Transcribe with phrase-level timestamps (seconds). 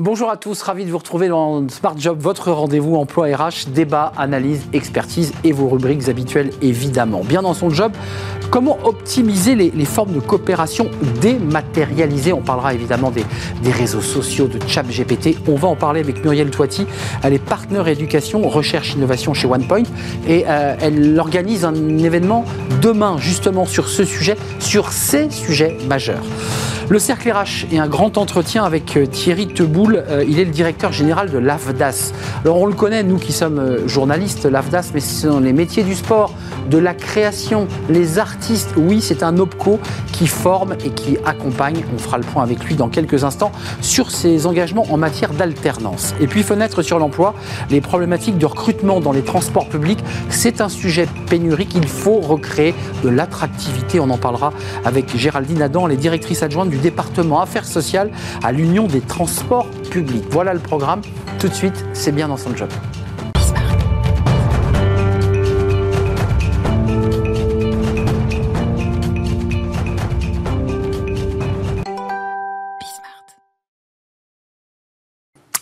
[0.00, 4.12] Bonjour à tous, ravi de vous retrouver dans Smart Job, votre rendez-vous emploi RH, débat,
[4.16, 7.22] analyse, expertise et vos rubriques habituelles évidemment.
[7.24, 7.90] Bien dans son job,
[8.52, 10.88] comment optimiser les, formes de coopération
[11.20, 13.24] dématérialisées On parlera évidemment des,
[13.72, 15.36] réseaux sociaux, de chat GPT.
[15.48, 16.86] On va en parler avec Muriel Toiti.
[17.24, 19.82] Elle est partenaire éducation, recherche, innovation chez OnePoint
[20.28, 22.44] et euh, elle organise un événement
[22.80, 26.22] demain justement sur ce sujet, sur ces sujets majeurs.
[26.90, 30.50] Le Cercle RH est un grand entretien avec euh, Thierry Teboul euh, il est le
[30.50, 32.12] directeur général de l'AFDAS.
[32.44, 35.82] Alors on le connaît, nous qui sommes euh, journalistes, l'AFDAS, mais ce sont les métiers
[35.82, 36.32] du sport,
[36.70, 38.74] de la création, les artistes.
[38.76, 39.78] Oui, c'est un OPCO
[40.12, 41.84] qui forme et qui accompagne.
[41.94, 46.14] On fera le point avec lui dans quelques instants sur ses engagements en matière d'alternance.
[46.20, 47.34] Et puis fenêtre sur l'emploi,
[47.70, 51.74] les problématiques de recrutement dans les transports publics, c'est un sujet pénurique.
[51.74, 54.00] Il faut recréer de l'attractivité.
[54.00, 54.52] On en parlera
[54.84, 58.10] avec Géraldine Adam, les directrices adjointes du département Affaires sociales
[58.42, 59.66] à l'Union des transports
[60.30, 61.02] Voilà le programme.
[61.38, 62.68] Tout de suite, c'est bien dans son job.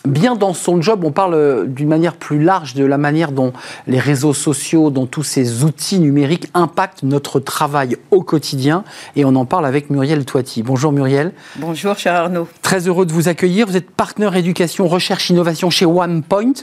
[0.07, 3.53] Bien dans son job, on parle euh, d'une manière plus large de la manière dont
[3.85, 8.83] les réseaux sociaux, dont tous ces outils numériques impactent notre travail au quotidien.
[9.15, 10.63] Et on en parle avec Muriel Toiti.
[10.63, 11.33] Bonjour Muriel.
[11.57, 12.47] Bonjour cher Arnaud.
[12.61, 13.67] Très heureux de vous accueillir.
[13.67, 16.53] Vous êtes partenaire éducation, recherche, innovation chez OnePoint.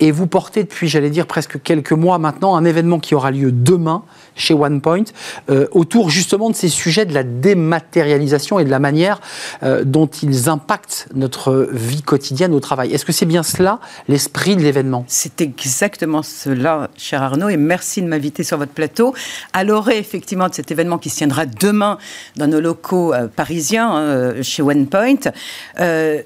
[0.00, 3.52] Et vous portez depuis, j'allais dire, presque quelques mois maintenant, un événement qui aura lieu
[3.52, 4.02] demain
[4.34, 5.04] chez OnePoint
[5.50, 9.20] euh, autour justement de ces sujets de la dématérialisation et de la manière
[9.62, 12.79] euh, dont ils impactent notre vie quotidienne au travail.
[12.86, 15.04] Est-ce que c'est bien cela l'esprit de l'événement?
[15.08, 19.14] C'est exactement cela, cher Arnaud, et merci de m'inviter sur votre plateau.
[19.52, 21.98] À l'orée, effectivement, de cet événement qui se tiendra demain
[22.36, 25.32] dans nos locaux euh, parisiens, hein, chez OnePoint,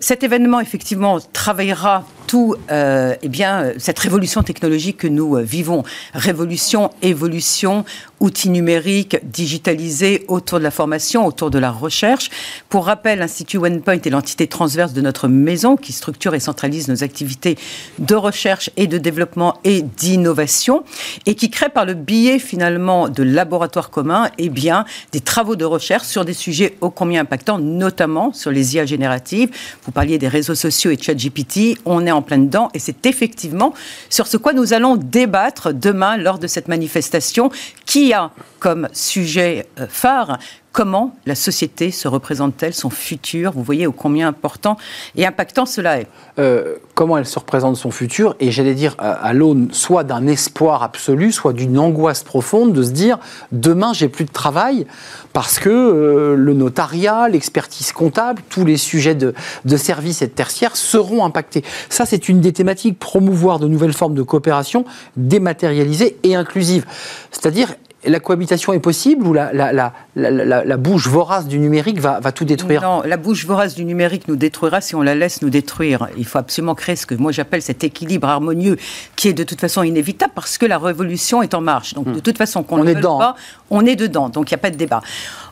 [0.00, 5.84] cet événement, effectivement, travaillera tout, eh bien, cette révolution technologique que nous vivons.
[6.14, 7.84] Révolution, évolution,
[8.24, 12.30] outils numériques digitalisés autour de la formation, autour de la recherche.
[12.70, 17.04] Pour rappel, l'Institut OnePoint est l'entité transverse de notre maison qui structure et centralise nos
[17.04, 17.58] activités
[17.98, 20.84] de recherche et de développement et d'innovation
[21.26, 25.66] et qui crée par le biais finalement de laboratoires communs eh bien, des travaux de
[25.66, 29.50] recherche sur des sujets ô combien impactants, notamment sur les IA génératives.
[29.84, 33.74] Vous parliez des réseaux sociaux et ChatGPT, on est en plein dedans et c'est effectivement
[34.08, 37.50] sur ce quoi nous allons débattre demain lors de cette manifestation
[37.84, 38.13] qui
[38.58, 40.38] comme sujet euh, phare
[40.74, 43.52] comment la société se représente-t-elle, son futur?
[43.52, 44.76] Vous voyez au combien important
[45.14, 46.08] et impactant cela est.
[46.40, 48.34] Euh, comment elle se représente son futur?
[48.40, 52.90] Et j'allais dire à, l'aune soit d'un espoir absolu, soit d'une angoisse profonde de se
[52.90, 53.18] dire
[53.52, 54.84] demain j'ai plus de travail
[55.32, 59.32] parce que euh, le notariat, l'expertise comptable, tous les sujets de,
[59.64, 61.62] de services et de tertiaires seront impactés.
[61.88, 64.84] Ça c'est une des thématiques, promouvoir de nouvelles formes de coopération
[65.16, 66.84] dématérialisées et inclusives.
[67.30, 67.68] C'est-à-dire
[68.06, 72.82] la cohabitation est possible ou la, la, bouche vorace du numérique va, tout détruire?
[72.82, 76.08] Non, la bouche vorace du numérique nous détruira si on la laisse nous détruire.
[76.16, 78.76] Il faut absolument créer ce que moi j'appelle cet équilibre harmonieux
[79.16, 81.94] qui est de toute façon inévitable parce que la révolution est en marche.
[81.94, 82.20] Donc de hmm.
[82.20, 83.36] toute façon, qu'on ne pas,
[83.70, 84.28] on est dedans.
[84.28, 85.00] Donc il n'y a pas de débat.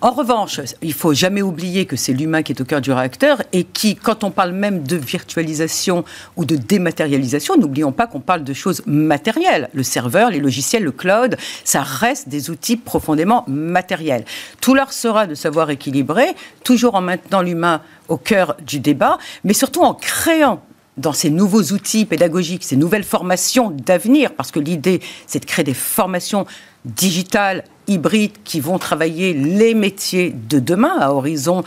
[0.01, 3.43] En revanche, il faut jamais oublier que c'est l'humain qui est au cœur du réacteur
[3.53, 6.05] et qui, quand on parle même de virtualisation
[6.37, 9.69] ou de dématérialisation, n'oublions pas qu'on parle de choses matérielles.
[9.73, 14.25] Le serveur, les logiciels, le cloud, ça reste des outils profondément matériels.
[14.61, 19.55] Tout leur sera de savoir équilibrer, toujours en maintenant l'humain au cœur du débat, mais
[19.55, 20.63] surtout en créant
[20.97, 25.65] dans ces nouveaux outils pédagogiques, ces nouvelles formations d'avenir, parce que l'idée, c'est de créer
[25.65, 26.47] des formations
[26.85, 31.65] digitales, hybrides, qui vont travailler les métiers de demain à horizon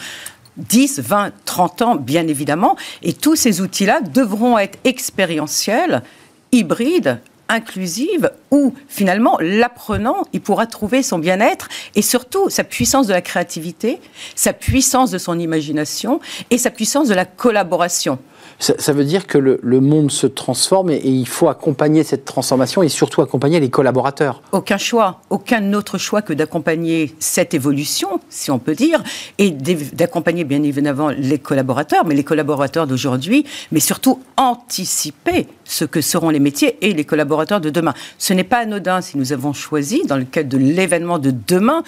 [0.57, 2.75] 10, 20, 30 ans, bien évidemment.
[3.01, 6.03] Et tous ces outils-là devront être expérientiels,
[6.51, 7.19] hybrides,
[7.49, 13.21] inclusive où finalement l'apprenant, il pourra trouver son bien-être et surtout sa puissance de la
[13.21, 13.99] créativité,
[14.35, 16.19] sa puissance de son imagination
[16.49, 18.19] et sa puissance de la collaboration.
[18.59, 22.89] Ça, veut dire que le, monde se transforme et, il faut accompagner cette transformation et
[22.89, 24.41] surtout accompagner les collaborateurs.
[24.51, 29.03] Aucun choix, aucun autre choix que d'accompagner cette évolution, si on peut dire,
[29.37, 36.01] et d'accompagner bien évidemment les collaborateurs, mais les collaborateurs d'aujourd'hui, mais surtout anticiper ce que
[36.01, 37.93] seront les métiers et les collaborateurs de demain.
[38.17, 41.83] Ce n'est pas anodin si nous avons choisi, dans le cadre de l'événement de demain,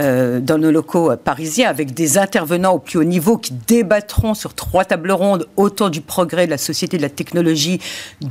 [0.00, 4.54] euh, dans nos locaux parisiens avec des intervenants au plus haut niveau qui débattront sur
[4.54, 7.80] trois tables rondes autour du progrès de la société, de la technologie,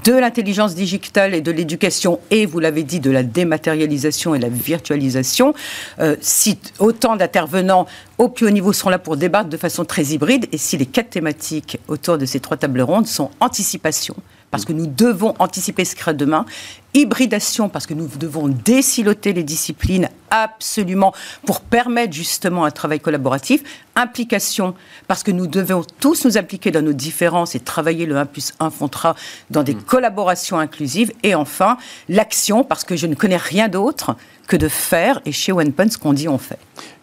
[0.05, 4.47] de l'intelligence digitale et de l'éducation et, vous l'avez dit, de la dématérialisation et la
[4.47, 5.53] virtualisation.
[5.99, 7.85] Euh, si autant d'intervenants
[8.17, 10.85] au plus haut niveau seront là pour débattre de façon très hybride et si les
[10.85, 14.15] quatre thématiques autour de ces trois tables rondes sont anticipation,
[14.51, 16.45] parce que nous devons anticiper ce qui sera demain.
[16.93, 21.13] Hybridation, parce que nous devons désiloter les disciplines absolument
[21.45, 23.61] pour permettre justement un travail collaboratif.
[23.95, 24.73] Implication,
[25.07, 28.53] parce que nous devons tous nous impliquer dans nos différences et travailler le 1 plus
[28.59, 29.15] 1 Fontra
[29.51, 29.83] dans des mm.
[29.83, 31.11] collaborations inclusives.
[31.23, 31.77] Et enfin,
[32.09, 34.15] l'action, parce que je ne connais rien d'autre
[34.47, 36.59] que de faire, et chez OnePoint, ce qu'on dit, on fait.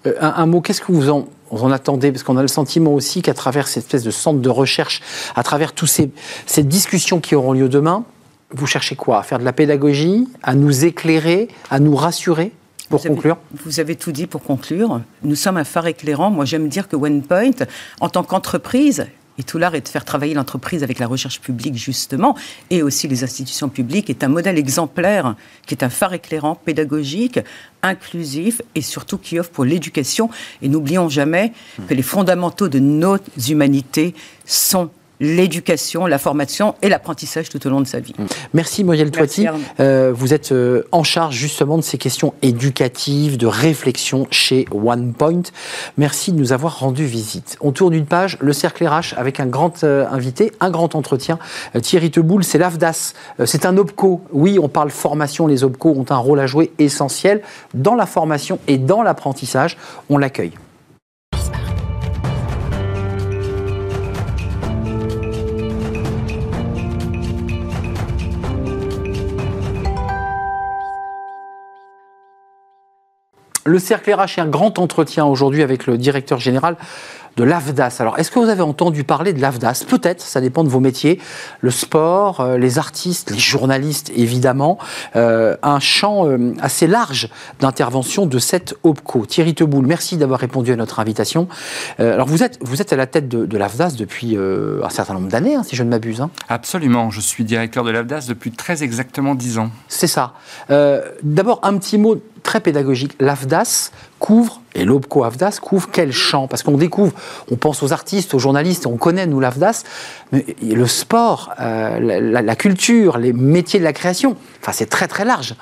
[0.06, 2.12] Euh, un, mot, qu'est-ce que vous en, vous en attendez?
[2.12, 5.01] Parce qu'on a le sentiment aussi qu'à travers cette espèce de centre de recherche,
[5.35, 6.11] à travers toutes ces,
[6.47, 8.05] ces discussions qui auront lieu demain,
[8.51, 9.19] vous cherchez quoi?
[9.19, 10.29] À faire de la pédagogie?
[10.43, 11.49] À nous éclairer?
[11.71, 12.53] À nous rassurer?
[12.91, 13.39] Pour conclure.
[13.65, 15.01] Vous avez tout dit pour conclure.
[15.23, 16.31] Nous sommes un phare éclairant.
[16.31, 17.67] Moi, j'aime dire que OnePoint,
[18.01, 19.06] en tant qu'entreprise,
[19.39, 22.37] et tout l'art est de faire travailler l'entreprise avec la recherche publique, justement,
[22.71, 25.35] et aussi les institutions publiques, est un modèle exemplaire,
[25.67, 27.41] qui est un phare éclairant, pédagogique,
[27.83, 30.31] inclusif, et surtout qui offre pour l'éducation.
[30.63, 31.53] Et n'oublions jamais
[31.89, 34.15] que les fondamentaux de nos humanités
[34.45, 34.91] sont
[35.21, 38.15] l'éducation, la formation et l'apprentissage tout au long de sa vie.
[38.53, 39.47] Merci Muriel Toiti.
[39.81, 45.43] Euh, vous êtes euh, en charge justement de ces questions éducatives, de réflexion chez OnePoint.
[45.99, 47.57] Merci de nous avoir rendu visite.
[47.61, 51.39] On tourne une page, le cercle RH avec un grand euh, invité, un grand entretien.
[51.81, 53.15] Thierry Teboul, c'est l'AFDAS.
[53.45, 54.23] c'est un OPCO.
[54.33, 55.47] Oui, on parle formation.
[55.47, 59.77] Les OPCO ont un rôle à jouer essentiel dans la formation et dans l'apprentissage.
[60.11, 60.53] On l'accueille.
[73.67, 76.77] Le cercle RH est un grand entretien aujourd'hui avec le directeur général
[77.37, 77.97] de l'AFDAS.
[77.99, 81.19] Alors, est-ce que vous avez entendu parler de l'AFDAS Peut-être, ça dépend de vos métiers.
[81.61, 84.79] Le sport, euh, les artistes, les journalistes, évidemment.
[85.17, 87.31] Euh, un champ euh, assez large
[87.61, 89.27] d'intervention de cette OPCO.
[89.27, 91.49] Thierry Teboul, merci d'avoir répondu à notre invitation.
[91.99, 95.55] alors, vous êtes, vous êtes à la tête de, l'AFDAS depuis un certain nombre d'années,
[95.55, 96.21] hein, si je ne m'abuse.
[96.21, 96.31] Hein.
[96.49, 97.11] Absolument.
[97.11, 99.71] Je suis directeur de l'AFDAS depuis très exactement dix ans.
[99.89, 100.35] C'est ça.
[100.69, 103.17] D'abord, un petit mot très pédagogique.
[103.19, 106.46] L'AFDAS couvre, et l'OPCO AFDAS couvre quel champ?
[106.46, 107.12] Parce qu'on découvre,
[107.50, 109.82] on pense aux artistes, aux journalistes, on connaît, nous, l'AFDAS,
[110.31, 115.25] mais le sport, euh, la, culture, les métiers de la création, enfin, c'est très très
[115.25, 115.56] large.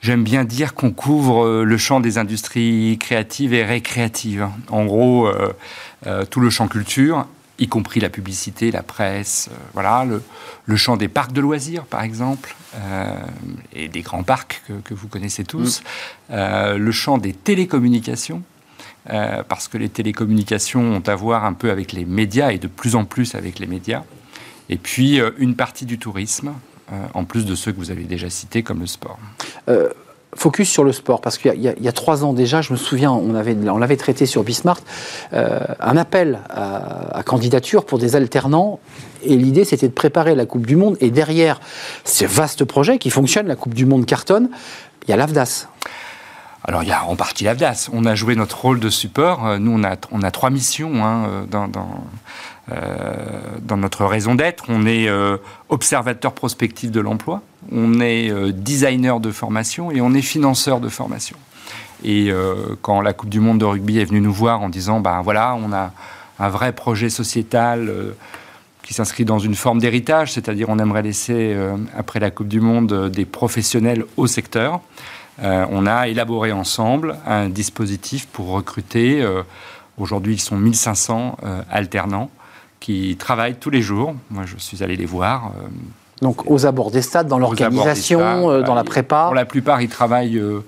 [0.00, 4.48] J'aime bien dire qu'on couvre euh, le champ des industries créatives et récréatives.
[4.70, 5.28] En gros,
[6.06, 7.26] euh, tout le champ culture
[7.60, 10.04] y compris la publicité, la presse, euh, voilà,
[10.66, 13.14] le, champ des parcs de loisirs, par exemple, euh,
[13.72, 15.84] et des grands parcs que, vous connaissez tous, mm.
[16.32, 18.42] euh, le champ des télécommunications,
[19.48, 22.94] parce que les télécommunications ont à voir un peu avec les médias et de plus
[22.94, 24.04] en plus avec les médias,
[24.68, 26.52] et puis une partie du tourisme,
[27.14, 29.18] en plus de ceux que vous avez déjà cités, comme le sport
[30.34, 33.34] focus sur le sport, parce qu'il y, a trois ans déjà, je me souviens, on
[33.34, 34.82] avait, on l'avait traité sur Bismarck,
[35.32, 38.78] euh, un appel à, candidature pour des alternants.
[39.22, 40.96] Et l'idée, c'était de préparer la Coupe du Monde.
[41.00, 41.60] Et derrière
[42.04, 44.50] ce vaste projet qui fonctionne, la Coupe du Monde cartonne,
[45.06, 45.66] il y a l'AFDAS.
[46.62, 47.88] Alors, il y a en partie l'AFDAS.
[47.92, 49.46] On a joué notre rôle de support.
[49.46, 51.66] Euh, nous, on a, on a trois missions hein, euh,
[52.68, 54.64] dans, notre raison d'être.
[54.68, 55.08] On est
[55.68, 57.42] observateur prospectif de l'emploi
[57.72, 61.36] on est euh, designer de formation et on est financeur de formation.
[62.02, 65.00] Et euh, quand la Coupe du Monde de rugby est venue nous voir en disant,
[65.00, 65.92] ben voilà, on a
[66.38, 68.12] un vrai projet sociétal euh,
[68.82, 71.56] qui s'inscrit dans une forme d'héritage, c'est-à-dire on aimerait laisser,
[71.96, 74.80] après la Coupe du Monde, des professionnels au secteur.
[75.40, 79.24] on a élaboré ensemble un dispositif pour recruter,
[79.96, 81.36] aujourd'hui ils sont 1500
[81.70, 82.30] alternants,
[82.80, 84.14] qui travaillent tous les jours.
[84.30, 85.52] Moi je suis allé les voir
[86.20, 89.88] donc aux abords des stades, dans l'organisation, euh, dans la prépa Pour la plupart, ils
[89.88, 90.64] travaillent euh,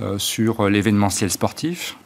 [0.00, 1.96] euh, sur l'événementiel sportif.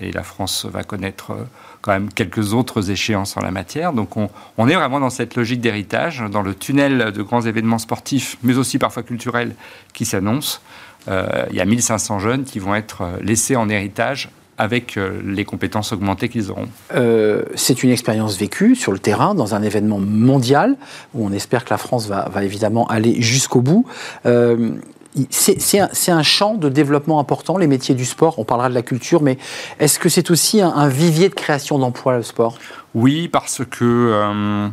[0.00, 1.32] et la France va connaître
[1.80, 3.92] quand même quelques autres échéances en la matière.
[3.92, 7.78] Donc on, on est vraiment dans cette logique d'héritage, dans le tunnel de grands événements
[7.78, 9.54] sportifs, mais aussi parfois culturels,
[9.92, 10.60] qui s'annoncent.
[11.08, 15.92] il y a 1500 jeunes qui vont être laissés en héritage avec euh, les compétences
[15.92, 16.68] augmentées qu'ils auront.
[16.94, 20.76] Euh, c'est une expérience vécue sur le terrain, dans un événement mondial,
[21.14, 23.86] où on espère que la France va, évidemment aller jusqu'au bout.
[24.24, 24.70] Euh,
[25.30, 28.38] c'est un, champ de développement important, les métiers du sport.
[28.38, 29.38] On parlera de la culture, mais
[29.78, 32.58] est-ce que c'est aussi un, vivier de création d'emplois, le sport?
[32.94, 34.68] Oui, parce que,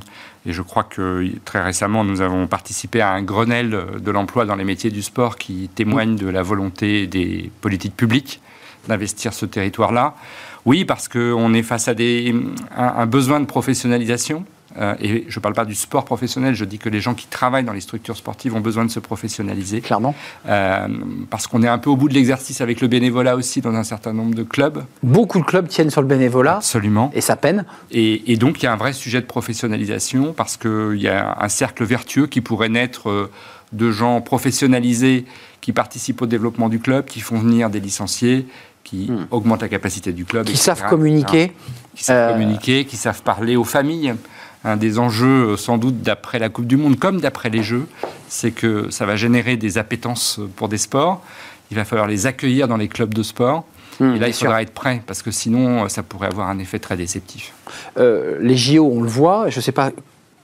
[0.46, 4.58] et je crois que très récemment, nous avons participé à un Grenelle de l'emploi dans
[4.58, 8.42] les métiers du sport qui témoigne de la volonté des politiques publiques
[8.88, 10.16] d'investir ce territoire-là.
[10.66, 12.34] Oui, parce qu'on est face à des,
[12.76, 14.46] un besoin de professionnalisation
[14.78, 17.28] euh, et je ne parle pas du sport professionnel, je dis que les gens qui
[17.28, 19.82] travaillent dans les structures sportives ont besoin de se professionnaliser.
[19.82, 20.16] Clairement.
[20.48, 20.88] Euh,
[21.30, 23.84] parce qu'on est un peu au bout de l'exercice avec le bénévolat aussi dans un
[23.84, 24.84] certain nombre de clubs.
[25.04, 26.58] Beaucoup de clubs tiennent sur le bénévolat.
[26.58, 27.12] Absolument.
[27.14, 27.66] Et ça peine.
[27.92, 31.50] Et, donc il y a un vrai sujet de professionnalisation parce qu'il y a un
[31.50, 33.32] cercle vertueux qui pourrait naître euh,
[33.72, 35.26] de gens professionnalisés
[35.62, 38.46] qui participent au développement du club, qui font venir des licenciés,
[38.84, 39.28] qui hmm.
[39.32, 40.46] augmentent la capacité du club.
[40.46, 41.54] Qui savent communiquer.
[41.96, 44.16] Qui savent communiquer, qui savent parler aux familles
[44.64, 47.88] un des enjeux, euh, sans doute, d'après la Coupe du Monde, comme d'après les Jeux,
[48.30, 51.22] c'est que ça va générer des appétences pour des sports.
[51.72, 53.66] Il va falloir les accueillir dans les clubs de sport.
[54.00, 56.80] Mmh, et là, il faudra être prêt, parce que sinon, ça pourrait avoir un effet
[56.80, 57.54] très déceptif.
[57.98, 59.92] Euh, les JO, on le voit, je ne sais pas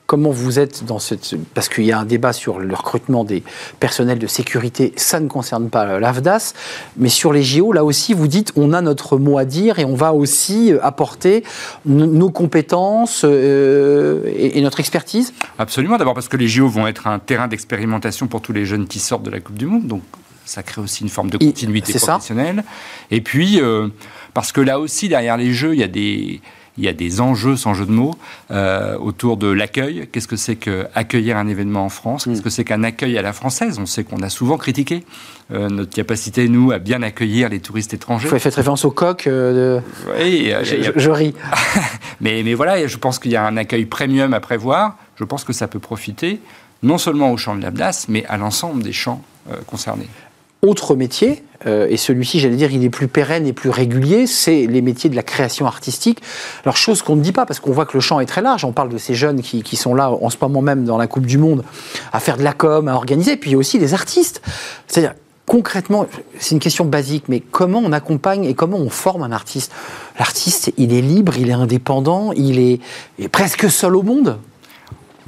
[0.09, 1.35] Comment vous êtes dans cette...
[1.53, 3.43] Parce qu'il y a un débat sur le recrutement des
[3.79, 6.55] personnels de sécurité, ça ne concerne pas l'AFDAS,
[6.97, 9.85] mais sur les JO, là aussi, vous dites, on a notre mot à dire et
[9.85, 11.43] on va aussi apporter
[11.85, 15.31] nos compétences euh, et, notre expertise?
[15.59, 18.87] Absolument, d'abord parce que les JO vont être un terrain d'expérimentation pour tous les jeunes
[18.87, 20.01] qui sortent de la Coupe du Monde, donc
[20.43, 22.63] ça crée aussi une forme de continuité professionnelle.
[23.11, 23.89] Et puis, euh,
[24.33, 26.41] parce que là aussi, derrière les Jeux, il y a des
[26.79, 28.15] il y a des enjeux, sans jeu de mots,
[28.51, 30.07] euh, autour de l'accueil.
[30.11, 32.23] Qu'est-ce que c'est qu'accueillir un événement en France?
[32.23, 32.43] Qu'est-ce mm.
[32.43, 33.77] que c'est qu'un accueil à la française?
[33.79, 35.03] On sait qu'on a souvent critiqué
[35.51, 38.29] euh, notre capacité, nous, à bien accueillir les touristes étrangers.
[38.29, 39.83] Vous faites référence au coq euh, de...
[40.17, 41.33] Oui, je, ris.
[42.21, 44.95] mais, mais voilà, je pense qu'il y a un accueil premium à prévoir.
[45.17, 46.39] Je pense que ça peut profiter
[46.81, 49.21] non seulement au champ de l'Abdas, mais à l'ensemble des champs
[49.67, 50.07] concernés
[50.61, 54.65] autre métier, euh, et celui-ci, j'allais dire, il est plus pérenne et plus régulier, c'est
[54.65, 56.21] les métiers de la création artistique.
[56.63, 58.63] Alors, chose qu'on ne dit pas, parce qu'on voit que le champ est très large,
[58.63, 61.25] on parle de ces jeunes qui, sont là en ce moment même dans la Coupe
[61.25, 61.63] du Monde
[62.11, 64.41] à faire de la com, à organiser, puis il y a aussi les artistes.
[64.87, 65.13] C'est-à-dire,
[65.45, 69.71] concrètement, c'est une question basique, mais comment on accompagne et comment on forme un artiste?
[70.17, 72.79] L'artiste, il est libre, il est indépendant, il est,
[73.17, 74.37] il est presque seul au monde.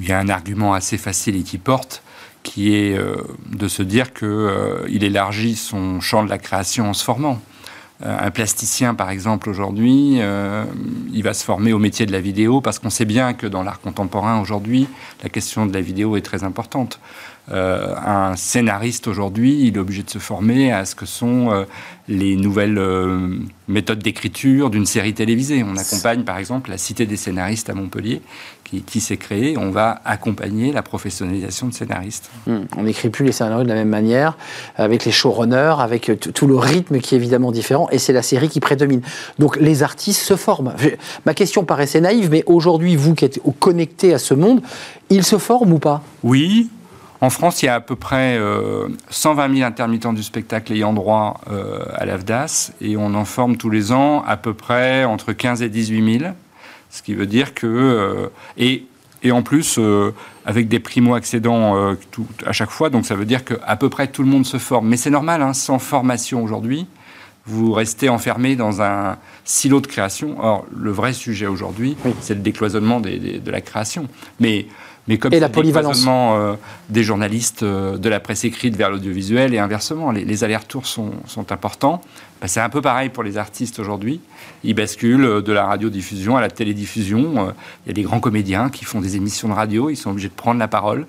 [0.00, 2.01] Il y a un argument assez facile et qui porte
[2.42, 3.16] qui est euh,
[3.50, 7.40] de se dire qu'il euh, élargit son champ de la création en se formant.
[8.04, 10.20] Euh, un plasticien, par exemple, aujourd'hui,
[11.12, 13.62] il va se former au métier de la vidéo parce qu'on sait bien que dans
[13.62, 14.88] l'art contemporain, aujourd'hui,
[15.22, 16.98] la question de la vidéo est très importante.
[17.50, 21.66] Un scénariste aujourd'hui, il est obligé de se former à ce que sont
[22.08, 22.80] les nouvelles
[23.68, 25.64] méthodes d'écriture d'une série télévisée.
[25.64, 28.22] On accompagne par exemple la Cité des scénaristes à Montpellier,
[28.80, 29.56] qui, s'est créée.
[29.58, 32.30] On va accompagner la professionnalisation de scénaristes.
[32.46, 32.62] Hmm.
[32.76, 34.36] On n'écrit plus les scénarios de la même manière,
[34.76, 38.22] avec les showrunners, avec euh, tout le rythme qui est évidemment différent, et c'est la
[38.22, 39.02] série qui prédomine.
[39.38, 40.74] Donc les artistes se forment.
[41.26, 44.62] Ma question paraissait naïve, mais aujourd'hui, vous qui êtes connecté à ce monde,
[45.10, 46.02] ils se forment ou pas?
[46.22, 46.70] Oui,
[47.22, 48.36] en France, il y a à peu près
[49.10, 53.56] 120 euh, 000 intermittents du spectacle ayant droit euh, à l'AFDAS et on en forme
[53.56, 56.32] tous les ans à peu près entre 15 et 18 000.
[56.90, 57.68] Ce qui veut dire que.
[57.68, 58.26] Euh,
[58.58, 58.86] et,
[59.22, 59.78] et, en plus,
[60.44, 61.94] avec des primo-accédants
[62.44, 64.88] à chaque fois, donc ça veut dire qu'à peu près tout le monde se forme.
[64.88, 66.88] Mais c'est normal, hein, sans formation aujourd'hui,
[67.46, 70.38] vous restez enfermé dans un silo de création.
[70.40, 74.08] Or, le vrai sujet aujourd'hui, c'est le décloisonnement de la création.
[74.40, 74.66] Mais
[75.08, 76.54] mais comme et la polyvalence euh,
[76.88, 81.50] des journalistes euh, de la presse écrite vers l'audiovisuel et inversement, les, allers-retours sont, sont,
[81.50, 82.00] importants.
[82.40, 84.20] Bah, c'est un peu pareil pour les artistes aujourd'hui.
[84.62, 87.52] Ils basculent euh, de la radiodiffusion à la télédiffusion.
[87.84, 90.28] Il y a des grands comédiens qui font des émissions de radio, ils sont obligés
[90.28, 91.06] de prendre la parole.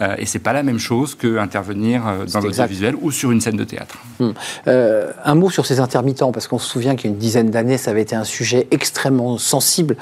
[0.00, 3.64] Euh, et c'est pas la même chose qu'intervenir dans l'audiovisuel ou sur une scène de
[3.64, 3.98] théâtre.
[4.18, 4.32] Hmm.
[4.66, 7.78] un mot sur ces intermittents, parce qu'on se souvient qu'il y a une dizaine d'années,
[7.78, 9.96] ça avait été un sujet extrêmement sensible.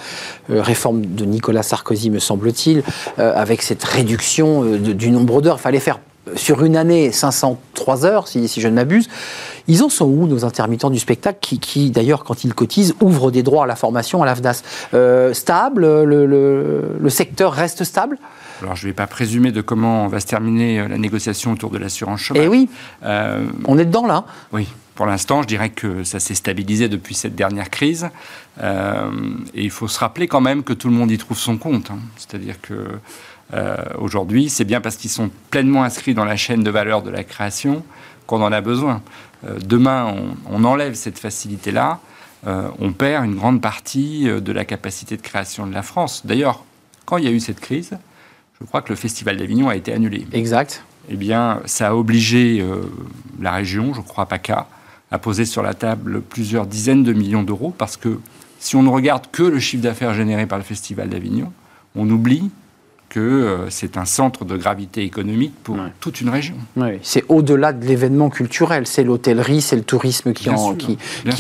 [0.49, 2.83] réforme de Nicolas Sarkozy, me semble-t-il,
[3.19, 5.57] avec cette réduction du nombre d'heures.
[5.59, 5.99] Il fallait faire
[6.37, 9.09] sur une année 503 heures, si, je ne m'abuse.
[9.69, 13.43] Ils en sont où, nos intermittents du spectacle, qui, d'ailleurs, quand ils cotisent, ouvrent des
[13.43, 14.63] droits à la formation à l'AFDAS?
[14.95, 18.19] Euh, Stable le, secteur reste stable?
[18.63, 21.71] Alors, je ne vais pas présumer de comment va se terminer euh, la négociation autour
[21.71, 22.45] de l'assurance chômage.
[22.45, 22.69] Eh oui,
[23.05, 24.25] euh, on est dedans là.
[24.53, 28.09] Oui, pour l'instant, je dirais que ça s'est stabilisé depuis cette dernière crise.
[28.61, 28.63] et
[29.55, 31.91] il faut se rappeler quand même que tout le monde y trouve son compte.
[31.91, 31.99] Hein.
[32.17, 32.87] C'est-à-dire que
[33.55, 37.11] euh, aujourd'hui, c'est bien parce qu'ils sont pleinement inscrits dans la chaîne de valeur de
[37.11, 37.85] la création
[38.27, 39.03] qu'on en a besoin.
[39.45, 40.15] Euh, demain,
[40.51, 42.01] on, enlève cette facilité-là,
[42.47, 46.23] euh, on perd une grande partie de la capacité de création de la France.
[46.25, 46.65] D'ailleurs,
[47.05, 47.93] quand il y a eu cette crise,
[48.61, 50.27] je crois que le Festival d'Avignon a été annulé.
[50.33, 50.85] Exact.
[51.09, 52.65] Eh bien, ça a obligé
[53.41, 54.69] la région, je crois PACA,
[55.11, 58.21] à poser sur la table plusieurs dizaines de millions d'euros parce que
[58.59, 61.53] si on ne regarde que le chiffre d'affaires généré par le Festival d'Avignon,
[61.97, 62.51] on oublie
[63.13, 66.55] que euh, c'est un centre de gravité économique pour toute une région.
[66.77, 70.97] Oui, c'est au-delà de l'événement culturel, c'est l'hôtellerie, c'est le tourisme qui, en, qui,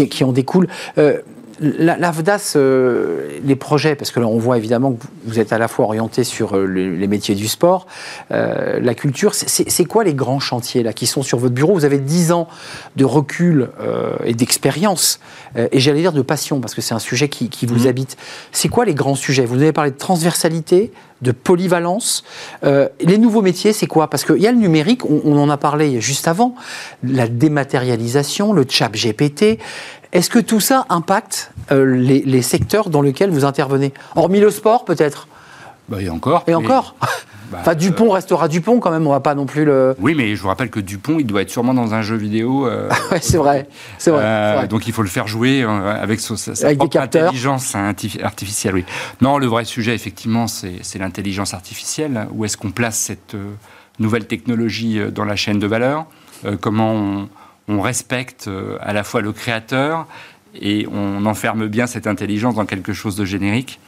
[0.08, 0.68] qui, en, découle.
[0.98, 1.22] Euh,
[1.62, 5.68] L'AFDAS, euh, les projets, parce que là on voit évidemment que vous êtes à la
[5.68, 7.86] fois orienté sur euh, les, métiers du sport,
[8.32, 11.74] euh, la culture, c'est quoi les grands chantiers là qui sont sur votre bureau?
[11.74, 12.48] Vous avez 10 ans
[12.96, 13.68] de recul
[14.24, 15.20] et d'expérience,
[15.56, 17.88] et j'allais dire de passion, parce que c'est un sujet qui, vous mmh.
[17.88, 18.16] habite.
[18.50, 19.44] C'est quoi les grands sujets?
[19.44, 22.24] Vous avez parlé de transversalité, de polyvalence.
[22.62, 24.08] les nouveaux métiers, c'est quoi?
[24.08, 26.54] Parce qu'il y a le numérique, on, on, en a parlé juste avant,
[27.02, 29.58] la dématérialisation, le chat GPT.
[30.12, 33.94] Est-ce que tout ça impacte euh, les, secteurs dans lesquels vous intervenez?
[34.14, 35.26] Hormis le sport, peut-être?
[35.88, 36.44] Bah, Et encore.
[36.46, 36.94] Et encore?
[37.50, 39.94] Bah, Enfin, Dupont euh, restera Dupont quand même, on va pas non plus le.
[40.00, 42.66] Oui, mais je vous rappelle que Dupont, il doit être sûrement dans un jeu vidéo.
[42.66, 42.88] Euh,
[43.20, 48.72] c'est vrai, c'est vrai, Donc il faut le faire jouer avec sa, propre intelligence artificielle.
[48.72, 48.86] Oui.
[49.20, 52.26] Non, le vrai sujet, effectivement, c'est l'intelligence artificielle.
[52.32, 53.36] Où est-ce qu'on place cette
[53.98, 56.06] nouvelle technologie dans la chaîne de valeur?
[56.62, 57.28] Comment on
[57.72, 60.06] on respecte euh, à la fois le créateur
[60.60, 63.80] et on enferme bien cette intelligence dans quelque chose de générique.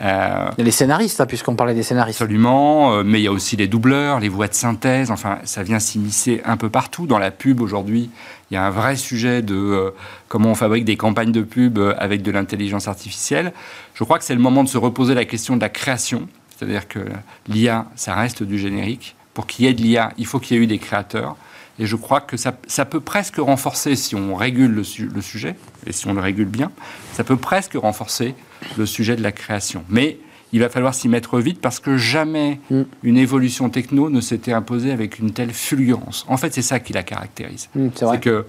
[0.00, 2.20] Euh, il y a les scénaristes, hein, puisqu'on parlait des scénaristes.
[2.20, 5.62] Absolument, euh, mais il y a aussi les doubleurs, les voix de synthèse, enfin, ça
[5.62, 7.06] vient s'immiscer un peu partout.
[7.06, 8.10] Dans la pub aujourd'hui,
[8.50, 9.92] il y a un vrai sujet de
[10.28, 13.52] comment on fabrique des campagnes de pub avec de l'intelligence artificielle.
[13.94, 16.88] Je crois que c'est le moment de se reposer la question de la création, c'est-à-dire
[16.88, 17.00] que
[17.48, 19.14] l'IA, ça reste du générique.
[19.34, 21.36] Pour qu'il y ait de l'IA, il faut qu'il y ait eu des créateurs.
[21.78, 22.52] Et je crois que ça,
[22.84, 25.54] peut presque renforcer, si on régule le, sujet,
[25.86, 26.72] et si on le régule bien,
[27.12, 28.34] ça peut presque renforcer
[28.76, 29.84] le sujet de la création.
[29.88, 30.18] Mais
[30.52, 32.82] il va falloir s'y mettre vite parce que jamais mm.
[33.02, 36.24] une évolution techno ne s'était imposée avec une telle fulgurance.
[36.28, 37.68] En fait, c'est ça qui la caractérise.
[37.74, 38.46] Mm, c'est que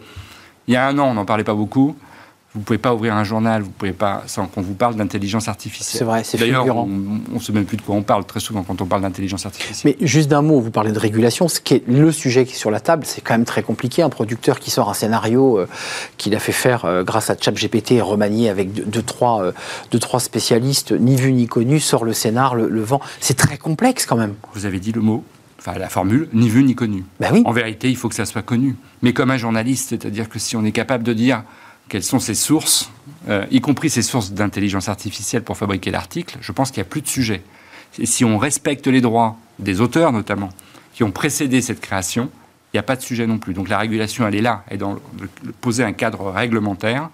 [0.67, 1.95] il y a un an, on n'en parlait pas beaucoup.
[2.55, 5.47] Vous ne pouvez pas ouvrir un journal, vous pouvez pas, sans qu'on vous parle d'intelligence
[5.47, 5.99] artificielle.
[5.99, 8.63] C'est vrai, c'est D'ailleurs, on ne sait même plus de quoi on parle très souvent
[8.63, 9.95] quand on parle d'intelligence artificielle.
[9.99, 12.57] Mais juste d'un mot, vous parlez de régulation, ce qui est le sujet qui est
[12.57, 14.01] sur la table, c'est quand même très compliqué.
[14.01, 15.67] Un producteur qui sort un scénario euh,
[16.17, 19.51] qu'il a fait faire euh, grâce à ChatGPT remanié avec deux, trois, euh,
[19.91, 22.99] deux, trois spécialistes, ni vu ni connu, sort le scénar, le, le vent.
[23.19, 24.33] C'est très complexe quand même.
[24.55, 25.23] Vous avez dit le mot
[25.59, 27.03] enfin la formule, ni vu ni connu.
[27.19, 27.43] Ben oui.
[27.45, 28.75] En vérité, il faut que ça soit connu.
[29.01, 31.43] Mais comme un journaliste, c'est-à-dire que si on est capable de dire
[31.89, 32.91] quelles sont ses sources,
[33.27, 36.89] euh, y compris ses sources d'intelligence artificielle pour fabriquer l'article, je pense qu'il n'y a
[36.89, 37.41] plus de sujet.
[37.97, 40.49] Et si on respecte les droits des auteurs notamment,
[40.93, 42.29] qui ont précédé cette création,
[42.71, 43.53] il n'y a pas de sujet non plus.
[43.53, 44.97] Donc la régulation, elle est là, et dans
[45.59, 47.09] poser un cadre réglementaire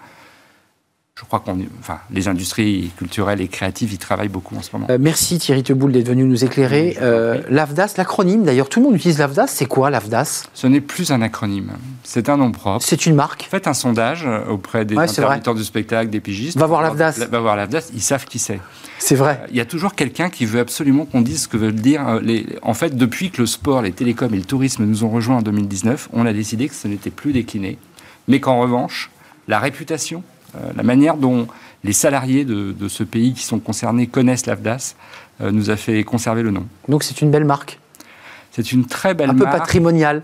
[1.18, 4.86] je crois qu'on, enfin, les industries culturelles et créatives y travaillent beaucoup en ce moment.
[4.90, 6.98] Euh, merci Thierry Teboul d'être venu nous éclairer.
[7.00, 9.46] Euh, L'AFDAS, l'acronyme d'ailleurs, tout le monde utilise l'AFDAS.
[9.46, 10.44] C'est quoi l'AFDAS?
[10.52, 11.72] Ce n'est plus un acronyme,
[12.04, 12.84] c'est un nom propre.
[12.84, 13.48] C'est une marque.
[13.50, 16.58] Faites un sondage euh, auprès des intermittents du spectacle, des pigistes.
[16.58, 17.26] Va voir l'AFDAS.
[17.30, 18.60] Va voir l'AFDAS, ils savent qui c'est.
[18.98, 19.40] C'est vrai.
[19.48, 22.46] Il y a toujours quelqu'un qui veut absolument qu'on dise ce que veulent dire les.
[22.60, 25.42] En fait, depuis que le sport, les télécoms et le tourisme nous ont rejoints en
[25.42, 27.78] 2019, on a décidé que ce n'était plus décliné,
[28.28, 29.10] mais qu'en revanche,
[29.48, 30.35] la réputation euh,
[30.74, 31.46] la manière dont
[31.86, 34.96] les salariés de, ce pays qui sont concernés connaissent l'AFDAS
[35.40, 36.66] euh, nous a fait conserver le nom.
[36.88, 37.78] Donc c'est une belle marque
[38.52, 39.48] C'est une très belle marque.
[39.48, 40.22] Un peu patrimoniale.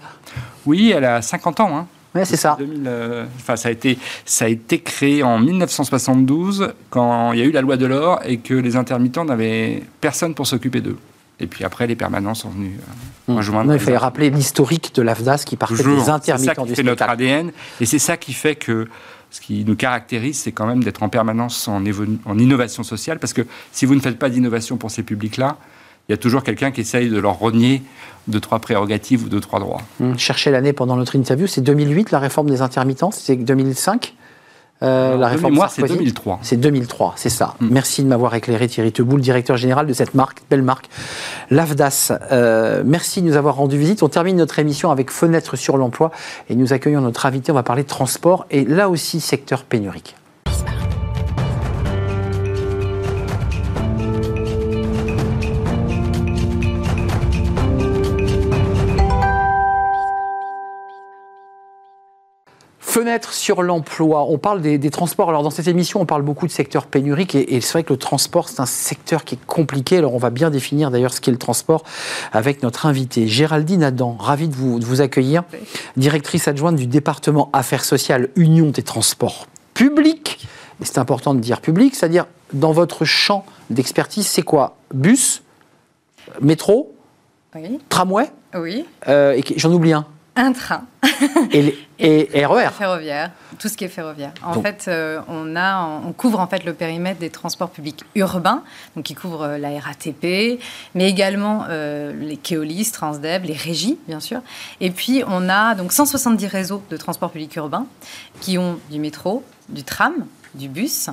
[0.67, 1.77] Oui, elle a 50 ans.
[1.77, 1.87] Hein.
[2.15, 2.59] Oui, c'est ça.
[2.61, 7.45] Euh, enfin, ça a été, ça a été créé en 1972 quand il y a
[7.45, 10.99] eu la loi de l'or et que les intermittents n'avaient personne pour s'occuper d'eux.
[11.41, 12.79] Et puis après, les permanents sont venus
[13.29, 13.35] mmh.
[13.35, 13.75] rejoindre.
[13.75, 17.87] il fallait rappeler l'historique de l'AFDAS qui partait des intermittents du C'est notre ADN et
[17.87, 18.89] c'est ça qui fait que
[19.33, 21.83] ce qui nous caractérise, c'est quand même d'être en permanence en,
[22.39, 23.43] innovation sociale, parce que
[23.73, 25.57] si vous ne faites pas d'innovation pour ces publics-là,
[26.09, 27.83] il y a toujours quelqu'un qui essaye de leur renier
[28.29, 29.81] deux, trois prérogatives ou deux, trois droits.
[30.01, 34.15] Hum, cherchez l'année pendant notre interview, c'est 2008, la réforme des intermittents, c'est 2005
[34.83, 36.41] euh, la réforme moi, c'est 2003.
[36.43, 37.55] C'est 2003, c'est ça.
[37.61, 37.69] Mm.
[37.71, 40.89] Merci de m'avoir éclairé, Thierry Teboul, directeur général de cette marque, belle marque,
[41.51, 42.13] l'AFDAS.
[42.33, 44.03] Euh, merci de nous avoir rendu visite.
[44.03, 46.11] On termine notre émission avec Fenêtre sur l'emploi
[46.49, 47.53] et nous accueillons notre invité.
[47.53, 50.17] On va parler de transport et là aussi secteur pénurique.
[63.03, 64.27] Fenêtre sur l'emploi.
[64.29, 65.29] On parle des, transports.
[65.29, 67.99] Alors, dans cette émission, on parle beaucoup de secteur pénurique et, c'est vrai que le
[67.99, 69.99] transport, c'est un secteur qui est compliqué.
[69.99, 71.83] Alors, on va bien définir d'ailleurs ce qu'est le transport
[72.31, 74.17] avec notre invité, Géraldine Adam.
[74.21, 75.43] Ravie de vous, de vous accueillir.
[75.97, 80.47] Directrice adjointe du département Affaires sociales, Union des transports publics.
[80.81, 84.77] Et c'est important de dire public, c'est-à-dire dans votre champ d'expertise, c'est quoi?
[84.95, 85.43] Bus?
[86.41, 86.95] Métro?
[87.57, 87.81] Oui.
[87.89, 88.31] Tramway?
[88.55, 88.85] Oui.
[89.09, 90.85] Euh, et j'en oublie un un train.
[91.53, 92.71] et, et, RER.
[92.71, 94.33] Ferroviaire, tout ce qui est ferroviaire.
[94.43, 98.63] En fait, euh, on, a, on couvre en fait le périmètre des transports publics urbains,
[98.97, 100.61] donc qui couvre euh, la RATP,
[100.95, 104.41] mais également euh, les Keolis, Transdev, les régies, bien sûr.
[104.81, 107.87] Et puis, on a donc 170 réseaux de transports publics urbains
[108.41, 110.15] qui ont du métro, du tram,
[110.55, 111.09] du bus.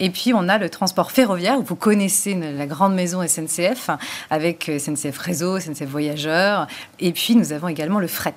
[0.00, 1.60] Et puis, on a le transport ferroviaire.
[1.60, 3.90] Vous connaissez la grande maison SNCF
[4.30, 6.66] avec SNCF Réseau, SNCF Voyageurs.
[7.00, 8.34] Et puis, nous avons également le fret,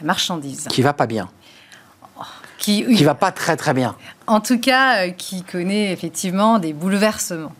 [0.00, 0.66] la marchandise.
[0.68, 1.28] Qui va pas bien.
[2.58, 3.94] Qui, qui va pas très très bien.
[4.26, 7.52] En tout cas, euh, qui connaît effectivement des bouleversements,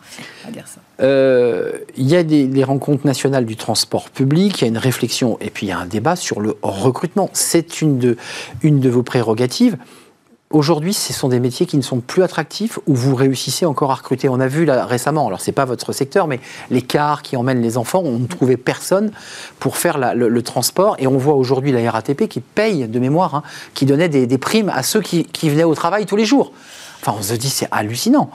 [0.51, 0.81] dire ça.
[0.99, 5.37] Euh, il y a des, rencontres nationales du transport public, il y a une réflexion
[5.39, 7.29] et puis il y a un débat sur le recrutement.
[7.33, 8.17] C'est une de,
[8.63, 9.77] une de vos prérogatives.
[10.49, 13.95] Aujourd'hui, ce sont des métiers qui ne sont plus attractifs ou vous réussissez encore à
[13.95, 14.29] recruter.
[14.29, 17.61] On a vu là récemment, alors c'est pas votre secteur, mais les cars qui emmènent
[17.61, 19.11] les enfants, on ne trouvait personne
[19.59, 20.95] pour faire le, transport.
[20.99, 24.69] Et on voit aujourd'hui la RATP qui paye de mémoire, hein, qui donnait des, primes
[24.69, 26.53] à ceux qui, qui venaient au travail tous les jours.
[27.01, 28.29] Enfin, on se dit c'est hallucinant.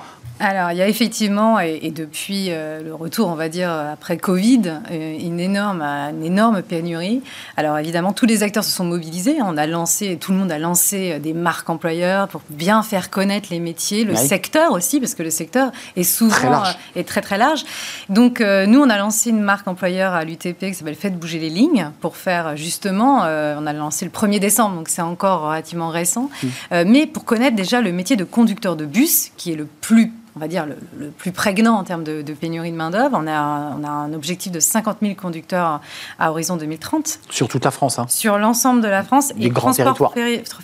[0.44, 4.62] Alors, il y a effectivement, et, depuis euh, le retour, on va dire, après Covid,
[4.90, 7.22] euh, une énorme, une énorme pénurie.
[7.56, 9.36] Alors, évidemment, tous les acteurs se sont mobilisés.
[9.40, 13.08] On a lancé, tout le monde a lancé euh, des marques employeurs pour bien faire
[13.08, 17.20] connaître les métiers, le secteur aussi, parce que le secteur est souvent très est très
[17.20, 17.64] très large.
[18.08, 21.50] Donc, nous, on a lancé une marque employeur à l'UTP qui s'appelle Faites bouger les
[21.50, 26.30] lignes pour faire justement, on a lancé le 1er décembre, donc c'est encore relativement récent,
[26.42, 26.46] mmh.
[26.86, 30.40] mais pour connaître déjà le métier de conducteur de bus, qui est le plus on
[30.40, 33.18] va dire, le, plus prégnant en termes de, pénurie de main-d'œuvre.
[33.20, 35.80] On a, on a un objectif de 50 000 conducteurs
[36.18, 37.20] à horizon 2030.
[37.30, 38.06] Sur toute la France hein.
[38.08, 39.32] Sur l'ensemble de la France.
[39.38, 40.14] et grands territoires.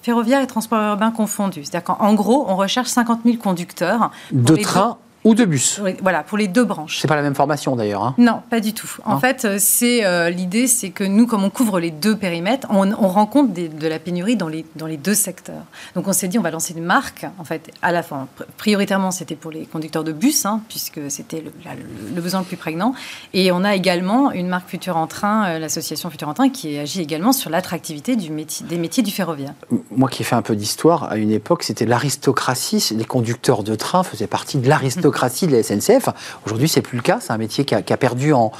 [0.02, 1.64] Ferroviaire et transport urbain confondus.
[1.64, 4.10] C'est-à-dire qu'en gros, on recherche 50 000 conducteurs.
[4.32, 4.98] De train
[5.28, 5.78] ou de bus.
[6.00, 6.98] voilà, pour les deux branches.
[7.00, 8.02] C'est pas la même formation d'ailleurs.
[8.02, 8.14] Hein.
[8.16, 8.88] Non, pas du tout.
[9.04, 12.66] En fait, euh, c'est euh, l'idée, c'est que nous, comme on couvre les deux périmètres,
[12.70, 15.64] on, rencontre de la pénurie dans les, dans les deux secteurs.
[15.94, 17.26] Donc on s'est dit, on va lancer une marque.
[17.38, 21.42] En fait, à la fin, prioritairement, c'était pour les conducteurs de bus, hein, puisque c'était
[21.42, 22.94] le, besoin le plus prégnant.
[23.34, 26.78] Et on a également une marque Futur en Train, euh, l'association Futur en Train, qui
[26.78, 29.52] agit également sur l'attractivité du métier, des métiers du ferroviaire.
[29.90, 32.94] Moi, qui ai fait un peu d'histoire, à une époque, c'était l'aristocratie.
[32.96, 36.08] Les conducteurs de train faisaient partie de l'aristocratie de la SNCF.
[36.46, 37.18] Aujourd'hui, c'est plus le cas.
[37.20, 38.52] C'est un métier qui a, perdu en,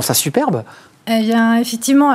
[0.00, 0.64] sa superbe.
[1.10, 2.14] Eh bien, effectivement,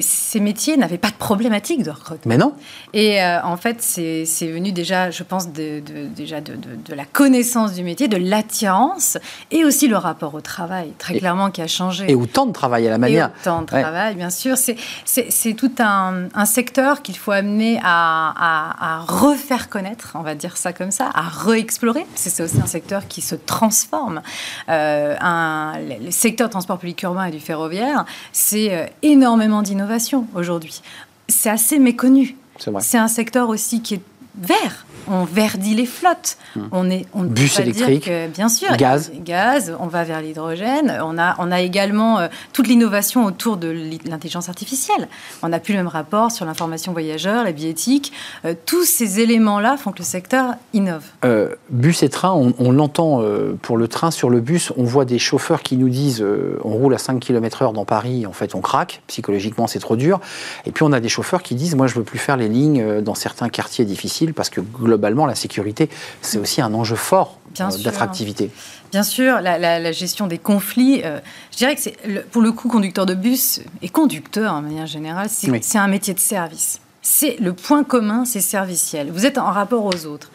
[0.00, 2.30] ces métiers n'avaient pas de problématique de recrutement.
[2.30, 2.54] Mais non.
[2.94, 5.82] Et euh, en fait, c'est venu déjà, je pense, de,
[6.16, 6.54] déjà de,
[6.94, 9.18] la connaissance du métier, de l'attirance
[9.50, 12.10] et aussi le rapport au travail, très clairement, qui a changé.
[12.10, 13.26] Et au temps de travail, à la manière.
[13.26, 14.56] Et au temps de travail, bien sûr.
[14.56, 20.90] C'est tout un, secteur qu'il faut amener à, refaire connaître, on va dire ça comme
[20.90, 22.06] ça, à re-explorer.
[22.14, 24.22] C'est aussi un secteur qui se transforme.
[24.68, 30.82] Euh, un, le secteur transport public urbain et du ferroviaire, c'est euh, énormément d'innovation aujourd'hui.
[31.28, 32.36] C'est assez méconnu.
[32.80, 34.02] C'est un secteur aussi qui est
[34.40, 36.36] vert on verdit les flottes.
[36.56, 36.60] Hmm.
[36.72, 39.10] On est, on Bus électrique, bien sûr, gaz.
[39.24, 40.98] gaz, on va vers l'hydrogène.
[41.02, 43.68] On a, on a également euh, toute l'innovation autour de
[44.06, 45.08] l'intelligence artificielle.
[45.42, 48.12] On n'a plus le même rapport sur l'information voyageur, la biéthique.
[48.44, 51.04] Euh, tous ces éléments-là font que le secteur innove.
[51.24, 53.22] Euh, bus et train, on, l'entend
[53.62, 54.10] pour le train.
[54.10, 56.24] Sur le bus, on voit des chauffeurs qui nous disent
[56.64, 60.20] on roule à 5 km/h dans Paris, en fait on craque, psychologiquement c'est trop dur.
[60.66, 63.00] Et puis on a des chauffeurs qui disent moi je veux plus faire les lignes
[63.00, 65.88] dans certains quartiers difficiles parce que globalement, la sécurité,
[66.22, 68.50] c'est aussi un enjeu fort euh, d'attractivité.
[68.92, 71.18] Bien sûr, la, gestion des conflits, euh,
[71.52, 71.96] je dirais que c'est,
[72.30, 76.20] pour le coup, conducteur de bus et conducteur, en manière générale, c'est, un métier de
[76.20, 76.80] service.
[77.02, 79.10] C'est le point commun, c'est serviciel.
[79.10, 80.30] Vous êtes en rapport aux autres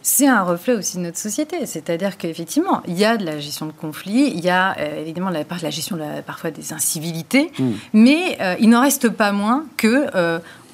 [0.00, 1.66] c'est un reflet aussi de notre société.
[1.66, 5.28] C'est-à-dire qu'effectivement, il y a de la gestion de conflits, il y a euh, évidemment
[5.28, 7.70] la, la gestion de parfois des incivilités, mmh.
[7.92, 10.06] mais il n'en reste pas moins que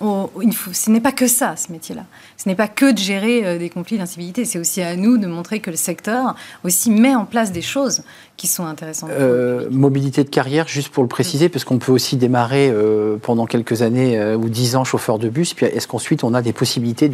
[0.01, 2.05] ce n'est pas que ça, ce métier-là.
[2.37, 4.45] Ce n'est pas que de gérer euh, des conflits d'incivilité.
[4.45, 8.03] C'est aussi à nous de montrer que le secteur aussi met en place des choses
[8.37, 9.11] qui sont intéressantes.
[9.13, 13.47] Euh, mobilité de carrière, juste pour le préciser, parce qu'on peut aussi démarrer euh, pendant
[13.47, 15.55] quelques années ou dix ans chauffeur de bus.
[15.55, 17.11] Puis est-ce qu'ensuite on a des possibilités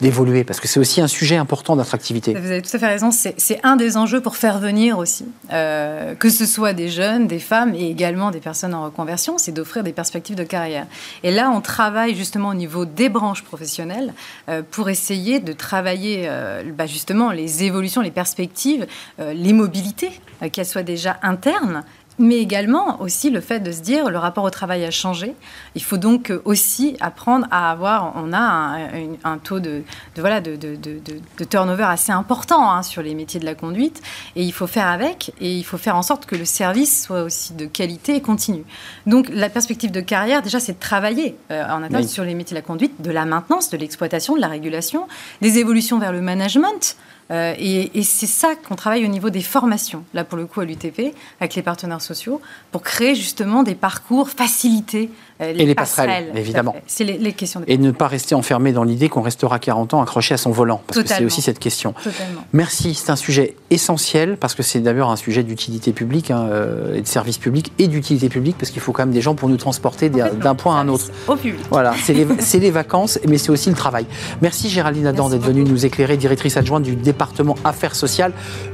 [0.00, 0.42] d'évoluer?
[0.42, 2.34] Parce que c'est aussi un sujet important d'attractivité.
[2.34, 3.10] Vous avez tout à fait raison.
[3.12, 7.74] C'est un des enjeux pour faire venir aussi, que ce soit des jeunes, des femmes
[7.74, 10.86] et également des personnes en reconversion, c'est d'offrir des perspectives de carrière.
[11.22, 14.12] Et là, on travaille justement au niveau des branches professionnelles
[14.48, 18.86] euh, pour essayer de travailler euh, bah, justement les évolutions, les perspectives,
[19.20, 20.20] euh, les mobilités,
[20.52, 21.84] qu'elles soient déjà internes
[22.18, 25.34] mais également aussi le fait de se dire le rapport au travail a changé.
[25.74, 28.78] Il faut donc aussi apprendre à avoir, on a
[29.24, 29.82] un, taux de,
[30.16, 34.02] voilà, de, de, turnover assez important hein, sur les métiers de la conduite,
[34.34, 37.22] et il faut faire avec, et il faut faire en sorte que le service soit
[37.22, 38.64] aussi de qualité et continue.
[39.06, 42.54] Donc la perspective de carrière, déjà, c'est de travailler euh, en interne sur les métiers
[42.54, 45.06] de la conduite, de la maintenance, de l'exploitation, de la régulation,
[45.40, 46.96] des évolutions vers le management.
[47.30, 50.64] Euh, et, c'est ça qu'on travaille au niveau des formations, là pour le coup à
[50.64, 55.10] l'UTP, avec les partenaires sociaux, pour créer justement des parcours facilités.
[55.40, 56.74] Euh, et les passerelles, évidemment.
[56.86, 57.62] C'est les, questions.
[57.66, 60.80] et ne pas rester enfermé dans l'idée qu'on restera 40 ans accroché à son volant,
[60.86, 61.92] parce que c'est aussi cette question.
[61.92, 62.42] Totalement.
[62.52, 66.94] Merci, c'est un sujet essentiel, parce que c'est d'abord un sujet d'utilité publique, hein, euh,
[66.94, 69.48] et de service public, et d'utilité publique, parce qu'il faut quand même des gens pour
[69.48, 71.06] nous transporter d'un point à un autre.
[71.28, 71.60] Au public.
[71.70, 72.24] Voilà, c'est les,
[72.60, 74.06] les, vacances, mais c'est aussi le travail.
[74.40, 78.32] Merci Géraldine Adam d'être venue nous éclairer, directrice adjointe du département département Affaires sociales,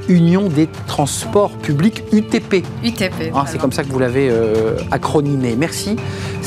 [0.09, 2.65] Union des transports publics UTP.
[2.83, 3.31] UTP.
[3.33, 5.55] Ah, c'est comme ça que vous l'avez euh, acronymé.
[5.57, 5.95] Merci.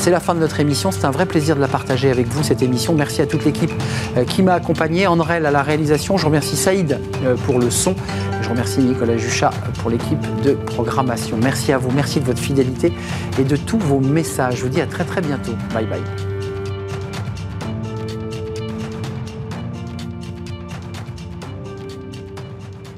[0.07, 0.89] C'est la fin de notre émission.
[0.89, 2.93] C'est un vrai plaisir de la partager avec vous, cette émission.
[2.93, 3.73] Merci à toute l'équipe
[4.15, 5.05] euh, qui m'a accompagné.
[5.05, 6.15] André à la réalisation.
[6.15, 7.93] Je remercie Saïd euh, pour le son.
[8.41, 9.49] Je remercie Nicolas Juchat
[9.81, 11.37] pour l'équipe de programmation.
[11.43, 11.91] Merci à vous.
[11.91, 12.93] Merci de votre fidélité
[13.37, 14.59] et de tous vos messages.
[14.59, 15.55] Je vous dis à très très bientôt.
[15.73, 16.36] Bye bye.